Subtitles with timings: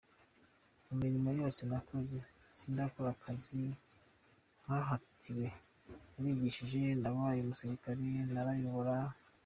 [0.85, 2.17] Mu murimo yose nakoze
[2.55, 3.63] sindakora akazi
[4.63, 5.47] nkahatiwe,
[6.13, 8.95] narigishije nabaye umusirikare ndanayobora.